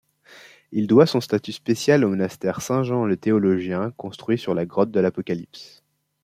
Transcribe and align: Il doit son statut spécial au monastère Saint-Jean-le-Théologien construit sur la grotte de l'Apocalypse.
Il 0.71 0.87
doit 0.87 1.05
son 1.05 1.21
statut 1.21 1.51
spécial 1.51 2.03
au 2.03 2.09
monastère 2.09 2.63
Saint-Jean-le-Théologien 2.63 3.91
construit 3.97 4.39
sur 4.39 4.55
la 4.55 4.65
grotte 4.65 4.89
de 4.89 4.99
l'Apocalypse. 4.99 5.83